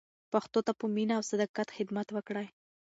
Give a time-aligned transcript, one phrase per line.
[0.31, 2.47] پښتو ته په مینه او صداقت خدمت وکړئ.